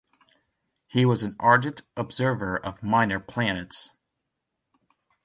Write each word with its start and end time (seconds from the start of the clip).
He 0.87 1.05
was 1.05 1.21
an 1.21 1.35
ardent 1.39 1.83
observer 1.95 2.57
of 2.57 2.81
minor 2.81 3.19
planets. 3.19 3.91